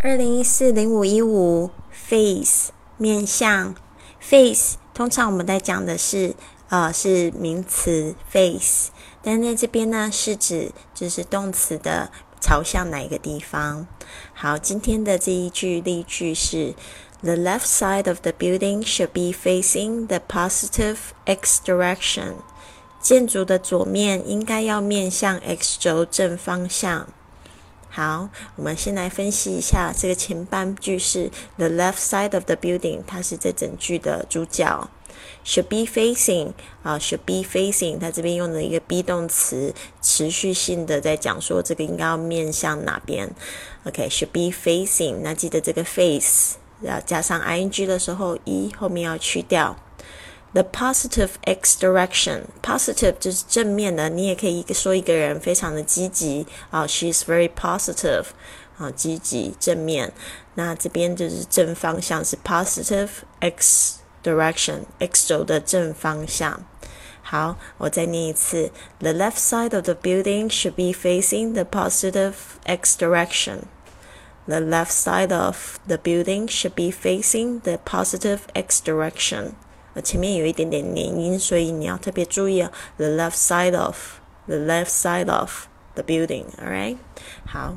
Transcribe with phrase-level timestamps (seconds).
[0.00, 3.74] 二零一四零五一五 face 面相
[4.20, 6.36] face 通常我们在讲的是
[6.68, 8.90] 呃是名词 face，
[9.24, 13.88] 但在这边呢是指就是动词的朝向哪一个地方。
[14.34, 16.74] 好，今天的这一句例句是
[17.20, 22.34] The left side of the building should be facing the positive x direction。
[23.00, 27.08] 建筑的左面应该要面向 x 轴正方向。
[27.98, 34.88] 好，我们先来分析一下这个前半句是 the left side of the building，它是这整句的主角。
[35.44, 36.52] should be facing
[36.84, 43.28] 啊，should be facing，它这边用的一个 be 动词，持续性的在讲说这个应该要面向哪边。
[43.82, 49.76] OK，should be facing，那记得这个 face 要加上 ing 的时候，e 后面要去掉。
[50.53, 58.25] The positive x direction，positive 就是正面的，你也可以说一个人非常的积极啊，she's very positive
[58.77, 60.13] 啊，积极正面。
[60.53, 66.63] 那这边就是正方向是 positive x direction，x 轴的正方向。
[67.23, 72.33] 好，我再念一次：The left side of the building should be facing the positive
[72.65, 73.61] x direction.
[74.45, 79.53] The left side of the building should be facing the positive x direction.
[80.00, 82.70] 前面有一点点连音，所以你要特别注意哦。
[82.96, 83.96] The left side of
[84.46, 86.44] the left side of the building.
[86.62, 86.96] All right，
[87.46, 87.76] 好。